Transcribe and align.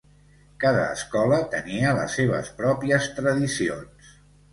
Cada 0.61 0.85
escola 0.93 1.37
tenia 1.51 1.91
les 1.97 2.15
seves 2.19 2.49
pròpies 2.63 3.07
tradicions. 3.19 4.09